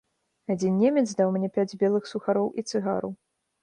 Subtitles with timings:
[0.53, 3.17] Адзін немец даў мне пяць белых сухароў і цыгару.